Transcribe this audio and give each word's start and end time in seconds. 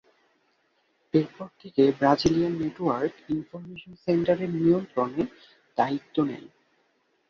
এরপর 1.13 1.47
থেকে 1.61 1.83
Brazilian 1.99 2.53
network 2.61 3.13
information 3.29 3.93
centre 4.05 4.37
এর 4.41 4.51
নিয়ন্ত্রণের 4.57 5.27
দ্বায়িত্ব 5.77 6.15
নেয়। 6.29 6.47